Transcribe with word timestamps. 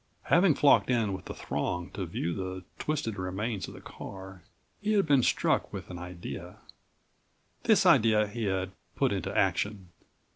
Having 0.23 0.55
flocked 0.55 0.89
in 0.89 1.13
with 1.13 1.25
the 1.25 1.33
throng 1.35 1.91
to 1.91 2.07
view 2.07 2.33
the 2.33 2.63
twisted 2.79 3.19
remains 3.19 3.67
of 3.67 3.75
the 3.75 3.81
car, 3.81 4.41
he 4.81 4.93
had 4.93 5.05
been 5.05 5.21
struck 5.21 5.71
with 5.71 5.91
an 5.91 5.99
idea. 5.99 6.57
This 7.65 7.85
idea 7.85 8.25
he 8.25 8.45
had 8.45 8.71
put 8.95 9.11
into 9.13 9.31
action. 9.37 9.89